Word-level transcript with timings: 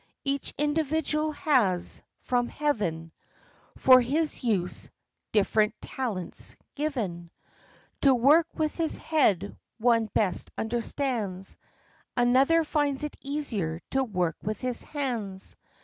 Each 0.23 0.51
individual 0.57 1.31
has, 1.33 2.01
from 2.21 2.47
Heaven, 2.47 3.11
For 3.77 4.01
his 4.01 4.43
use, 4.43 4.89
different 5.31 5.79
talents 5.79 6.55
given. 6.73 7.11
82 7.11 7.13
THE 7.13 7.13
LIFE 7.13 7.13
AND 7.13 7.75
ADVENTURES 7.75 8.01
To 8.01 8.15
work 8.27 8.47
with 8.55 8.75
his 8.77 8.97
head 8.97 9.57
one 9.77 10.05
best 10.07 10.49
understands; 10.57 11.55
Another 12.17 12.63
finds 12.63 13.03
it 13.03 13.15
easier 13.21 13.79
to 13.91 14.03
work 14.03 14.37
with 14.41 14.59
his 14.59 14.81
hands 14.81 15.55